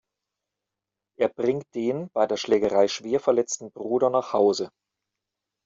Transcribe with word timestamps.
Er 1.19 1.27
bringt 1.27 1.75
den 1.75 2.09
bei 2.09 2.25
der 2.25 2.35
Schlägerei 2.35 2.87
schwer 2.87 3.19
verletzten 3.19 3.71
Bruder 3.71 4.09
nach 4.09 4.33
Hause. 4.33 4.71